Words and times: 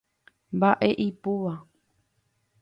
Mba'e 0.55 0.89
ipúva. 1.07 1.53